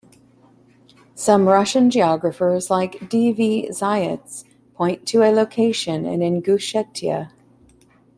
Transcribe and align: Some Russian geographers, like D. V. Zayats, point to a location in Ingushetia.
Some 1.13 1.47
Russian 1.47 1.91
geographers, 1.91 2.71
like 2.71 3.07
D. 3.07 3.31
V. 3.31 3.67
Zayats, 3.69 4.43
point 4.73 5.05
to 5.09 5.21
a 5.21 5.29
location 5.31 6.07
in 6.07 6.21
Ingushetia. 6.21 7.29